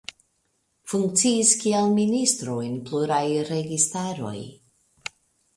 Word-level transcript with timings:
Funkciis 0.93 1.51
kiel 1.65 1.93
ministro 1.99 2.55
en 2.69 2.79
pluraj 2.89 3.23
registaroj. 3.53 4.37